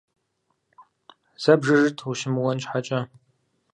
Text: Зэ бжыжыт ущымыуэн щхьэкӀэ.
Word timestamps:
Зэ 1.43 1.53
бжыжыт 1.59 1.97
ущымыуэн 2.09 2.57
щхьэкӀэ. 2.63 2.99